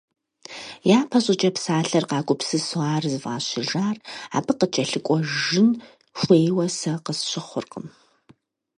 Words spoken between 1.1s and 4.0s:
щӀыкӀэ псалъэр къагупсысу ар зыфӀащыжар